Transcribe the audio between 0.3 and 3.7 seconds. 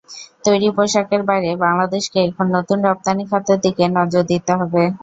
তৈরি পোশাকের বাইরে বাংলাদেশকে এখন নতুন রপ্তানি খাতের